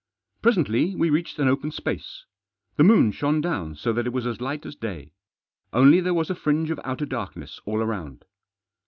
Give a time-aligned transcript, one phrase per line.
[0.41, 2.25] Presently we reached an open space.
[2.75, 5.13] The moon shone down so that it was as light as day.
[5.73, 8.25] Only there was a fringe of outer darkness all around.